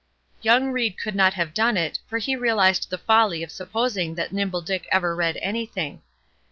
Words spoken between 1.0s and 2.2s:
not have done it, for